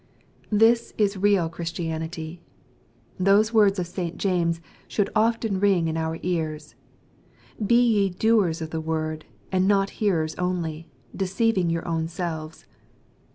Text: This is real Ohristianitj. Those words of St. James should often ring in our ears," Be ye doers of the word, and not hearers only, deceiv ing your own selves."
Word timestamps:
This 0.49 0.95
is 0.97 1.15
real 1.15 1.47
Ohristianitj. 1.47 2.39
Those 3.19 3.53
words 3.53 3.77
of 3.77 3.85
St. 3.85 4.17
James 4.17 4.59
should 4.87 5.11
often 5.15 5.59
ring 5.59 5.87
in 5.87 5.95
our 5.95 6.17
ears," 6.23 6.73
Be 7.67 7.75
ye 7.79 8.09
doers 8.09 8.63
of 8.63 8.71
the 8.71 8.81
word, 8.81 9.25
and 9.51 9.67
not 9.67 9.91
hearers 10.01 10.33
only, 10.39 10.89
deceiv 11.15 11.55
ing 11.55 11.69
your 11.69 11.87
own 11.87 12.07
selves." 12.07 12.65